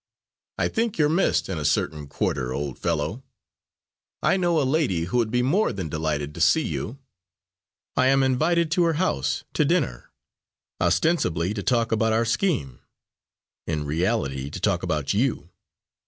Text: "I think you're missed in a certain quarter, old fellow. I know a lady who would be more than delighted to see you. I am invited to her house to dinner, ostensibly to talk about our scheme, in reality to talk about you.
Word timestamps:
"I 0.57 0.67
think 0.67 0.97
you're 0.97 1.05
missed 1.09 1.47
in 1.47 1.59
a 1.59 1.63
certain 1.63 2.07
quarter, 2.07 2.55
old 2.55 2.79
fellow. 2.79 3.21
I 4.23 4.35
know 4.35 4.59
a 4.59 4.63
lady 4.65 5.01
who 5.03 5.17
would 5.17 5.29
be 5.29 5.43
more 5.43 5.71
than 5.71 5.89
delighted 5.89 6.33
to 6.33 6.41
see 6.41 6.65
you. 6.67 6.97
I 7.95 8.07
am 8.07 8.23
invited 8.23 8.71
to 8.71 8.83
her 8.85 8.93
house 8.93 9.43
to 9.53 9.63
dinner, 9.63 10.11
ostensibly 10.81 11.53
to 11.53 11.61
talk 11.61 11.91
about 11.91 12.13
our 12.13 12.25
scheme, 12.25 12.79
in 13.67 13.85
reality 13.85 14.49
to 14.49 14.59
talk 14.59 14.81
about 14.81 15.13
you. 15.13 15.51